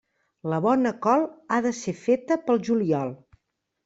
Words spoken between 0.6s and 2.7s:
bona col ha de ser feta pel